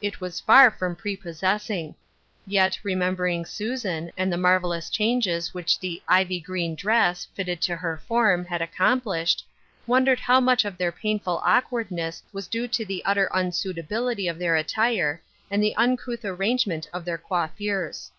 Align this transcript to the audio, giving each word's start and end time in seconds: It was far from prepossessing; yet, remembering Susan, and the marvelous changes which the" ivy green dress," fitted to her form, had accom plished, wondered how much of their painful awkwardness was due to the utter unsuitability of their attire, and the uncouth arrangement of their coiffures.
It 0.00 0.20
was 0.20 0.38
far 0.38 0.70
from 0.70 0.94
prepossessing; 0.94 1.96
yet, 2.46 2.78
remembering 2.84 3.44
Susan, 3.44 4.12
and 4.16 4.32
the 4.32 4.36
marvelous 4.36 4.88
changes 4.88 5.52
which 5.52 5.80
the" 5.80 6.00
ivy 6.08 6.38
green 6.38 6.76
dress," 6.76 7.24
fitted 7.34 7.60
to 7.62 7.74
her 7.74 8.00
form, 8.06 8.44
had 8.44 8.60
accom 8.60 9.02
plished, 9.02 9.42
wondered 9.84 10.20
how 10.20 10.38
much 10.38 10.64
of 10.64 10.78
their 10.78 10.92
painful 10.92 11.42
awkwardness 11.44 12.22
was 12.32 12.46
due 12.46 12.68
to 12.68 12.84
the 12.84 13.04
utter 13.04 13.28
unsuitability 13.34 14.28
of 14.30 14.38
their 14.38 14.54
attire, 14.54 15.20
and 15.50 15.60
the 15.60 15.74
uncouth 15.74 16.24
arrangement 16.24 16.88
of 16.92 17.04
their 17.04 17.18
coiffures. 17.18 18.12